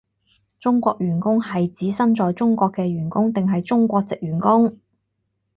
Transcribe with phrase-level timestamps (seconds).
[0.59, 4.79] 中國員工係指身在中國嘅員工定係中國藉員工？